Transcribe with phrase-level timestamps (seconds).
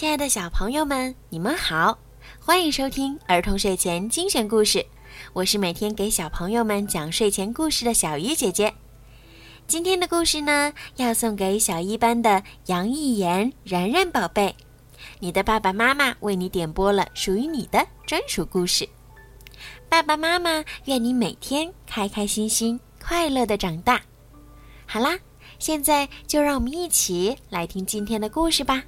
[0.00, 1.98] 亲爱的小朋友们，你们好，
[2.40, 4.82] 欢迎收听儿童睡前精选故事。
[5.34, 8.72] 我是每天给小朋友们讲睡前故事的小鱼姐姐。
[9.66, 14.56] 今天的故事呢，要送给小一班的杨艺妍、然然宝贝。
[15.18, 18.88] 你的爸爸妈妈为你点播了属于你的专属故事。
[19.86, 24.00] 爸爸妈妈愿你每天开开心心、快乐的长大。
[24.86, 25.18] 好啦，
[25.58, 28.82] 现在就让我们一起来听今天的故事吧。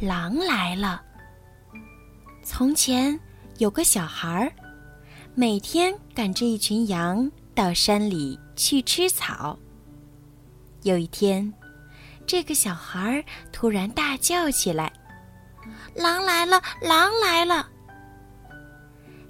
[0.00, 1.02] 狼来了。
[2.42, 3.18] 从前
[3.58, 4.50] 有个小孩儿，
[5.34, 9.58] 每天赶着一群羊到山里去吃草。
[10.84, 11.52] 有一天，
[12.26, 14.90] 这个小孩儿突然大叫起来
[15.94, 16.62] ：“狼来了！
[16.80, 17.68] 狼来了！”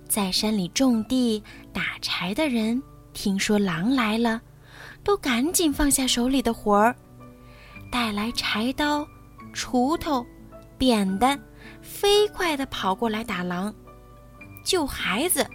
[0.09, 1.43] 在山里种地
[1.73, 2.81] 打柴的人
[3.13, 4.41] 听说狼来了，
[5.03, 6.95] 都赶紧放下手里的活儿，
[7.91, 9.05] 带来柴刀、
[9.53, 10.25] 锄头。
[10.81, 11.39] 扁担，
[11.83, 13.73] 飞快地跑过来打狼，
[14.65, 15.47] 救孩子。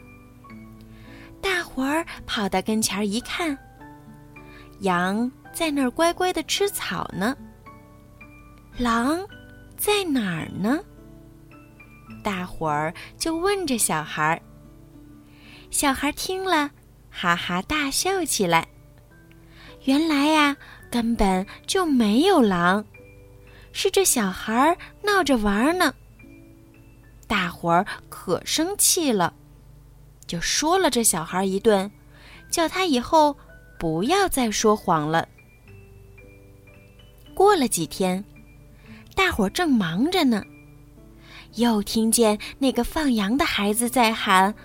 [1.41, 3.57] 大伙儿跑到跟前一看，
[4.81, 7.35] 羊在那儿乖乖地吃草呢。
[8.77, 9.19] 狼
[9.75, 10.79] 在哪儿呢？
[12.23, 14.39] 大伙儿就问着小孩儿。
[15.71, 16.69] 小孩听了，
[17.09, 18.67] 哈哈大笑起来。
[19.85, 20.55] 原来呀，
[20.91, 22.85] 根本就没有狼。
[23.77, 25.93] 是这小孩闹着玩呢。
[27.27, 29.33] 大伙儿可生气了，
[30.25, 31.91] 就说了这小孩一顿，
[32.49, 33.35] 叫他以后
[33.77, 35.27] 不要再说谎了。
[37.35, 38.23] 过了几天，
[39.13, 40.41] 大伙儿正忙着呢，
[41.55, 44.55] 又听见那个放羊的孩子在喊：“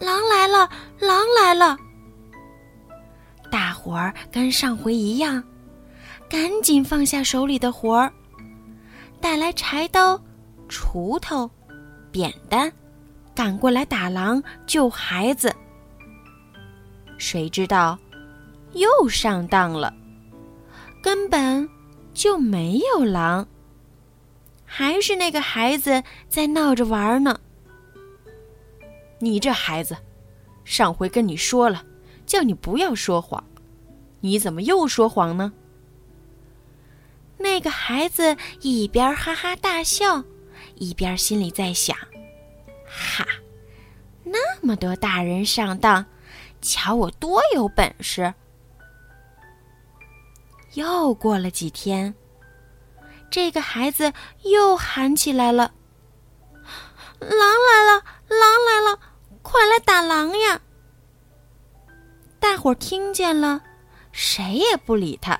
[0.00, 1.78] 狼来了，狼来了！”
[3.48, 5.44] 大伙儿跟上回一样，
[6.28, 8.12] 赶紧放下手里的活儿。
[9.20, 10.20] 带来柴刀、
[10.68, 11.50] 锄头、
[12.10, 12.72] 扁担，
[13.34, 15.54] 赶过来打狼救孩子。
[17.18, 17.98] 谁知道，
[18.72, 19.92] 又上当了，
[21.02, 21.68] 根本
[22.14, 23.46] 就没有狼，
[24.64, 27.38] 还是那个孩子在闹着玩呢。
[29.18, 29.94] 你这孩子，
[30.64, 31.84] 上回跟你说了，
[32.24, 33.44] 叫你不要说谎，
[34.20, 35.52] 你怎么又说谎呢？
[37.60, 40.24] 那个孩子一边哈哈大笑，
[40.76, 41.94] 一边心里在想
[42.88, 43.26] ：“哈，
[44.24, 46.06] 那么多大人上当，
[46.62, 48.32] 瞧我多有本事！”
[50.72, 52.14] 又过了几天，
[53.30, 54.10] 这个孩子
[54.44, 55.70] 又喊起来了
[57.20, 58.98] ：“狼来了，狼来了，
[59.42, 60.58] 快来打狼呀！”
[62.40, 63.60] 大伙儿听见了，
[64.12, 65.38] 谁也不理他。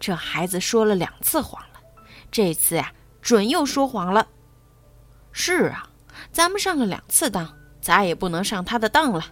[0.00, 1.80] 这孩子说了两次谎了，
[2.30, 4.26] 这次呀，准又说谎了。
[5.32, 5.88] 是啊，
[6.32, 7.48] 咱们上了两次当，
[7.80, 9.24] 再也不能上他的当了。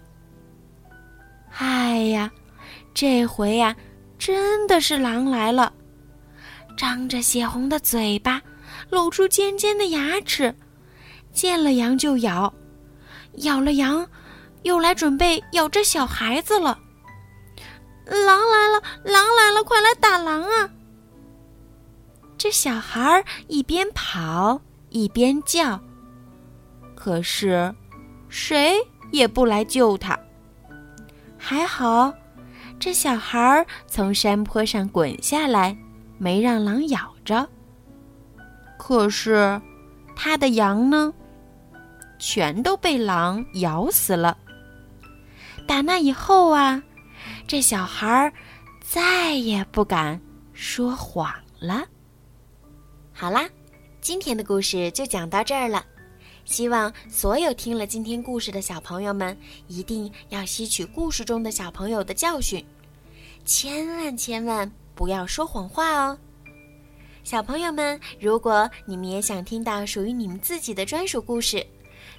[1.58, 2.30] 哎呀，
[2.92, 3.74] 这回呀，
[4.18, 5.72] 真的是狼来了，
[6.76, 8.42] 张着血红的嘴巴，
[8.90, 10.54] 露出尖尖的牙齿，
[11.32, 12.52] 见了羊就咬，
[13.38, 14.06] 咬了羊，
[14.62, 16.78] 又来准备咬这小孩子了。
[18.06, 18.82] 狼来了！
[19.04, 19.64] 狼来了！
[19.64, 20.70] 快来打狼啊！
[22.38, 25.80] 这小孩儿一边跑一边叫，
[26.94, 27.74] 可是
[28.28, 28.76] 谁
[29.10, 30.16] 也不来救他。
[31.36, 32.12] 还好，
[32.78, 35.76] 这小孩儿从山坡上滚下来，
[36.16, 37.48] 没让狼咬着。
[38.78, 39.60] 可是
[40.14, 41.12] 他的羊呢，
[42.18, 44.36] 全都被狼咬死了。
[45.66, 46.80] 打那以后啊。
[47.46, 48.32] 这小孩儿
[48.80, 50.20] 再也不敢
[50.52, 51.86] 说谎了。
[53.12, 53.48] 好啦，
[54.00, 55.84] 今天的故事就讲到这儿了。
[56.44, 59.36] 希望所有听了今天故事的小朋友们，
[59.68, 62.64] 一定要吸取故事中的小朋友的教训，
[63.44, 66.18] 千万千万不要说谎话哦。
[67.22, 71.64] 小朋友们，如果你们也想听到属于你们自己的专属故事，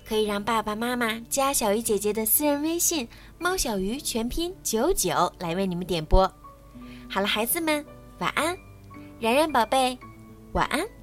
[0.08, 3.06] 可以让爸爸妈妈加小鱼姐姐的私人微信
[3.38, 6.32] “猫小鱼”全拼九九来为你们点播。
[7.10, 7.86] 好了，孩子们，
[8.20, 8.58] 晚安，
[9.20, 9.98] 然然宝贝，
[10.54, 10.97] 晚安。